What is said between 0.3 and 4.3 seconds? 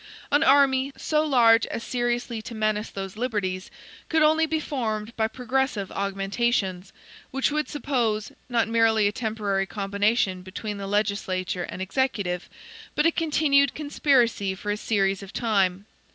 An army, so large as seriously to menace those liberties, could